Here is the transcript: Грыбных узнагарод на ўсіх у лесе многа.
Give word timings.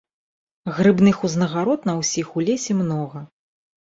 Грыбных 0.77 1.19
узнагарод 1.29 1.85
на 1.89 1.93
ўсіх 1.99 2.31
у 2.39 2.47
лесе 2.47 2.71
многа. 2.81 3.19